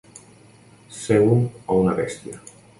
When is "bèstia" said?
2.03-2.45